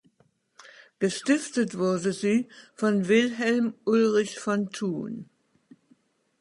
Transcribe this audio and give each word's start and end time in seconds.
Gestiftet 0.99 1.77
wurde 1.77 2.11
sie 2.11 2.49
von 2.73 3.07
Wilhelm 3.07 3.75
Ulrich 3.85 4.39
von 4.39 4.71
Thun. 4.71 5.29